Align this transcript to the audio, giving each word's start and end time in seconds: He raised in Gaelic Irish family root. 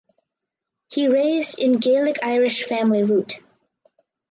He 0.89 1.07
raised 1.07 1.59
in 1.59 1.73
Gaelic 1.73 2.17
Irish 2.23 2.63
family 2.63 3.03
root. 3.03 3.39